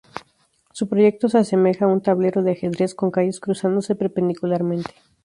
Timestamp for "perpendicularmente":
3.93-4.91